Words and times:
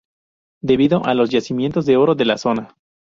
Debido 0.63 1.05
a 1.05 1.13
los 1.13 1.29
yacimientos 1.29 1.85
de 1.85 1.95
oro 1.95 2.15
de 2.15 2.25
la 2.25 2.39
zona. 2.39 2.75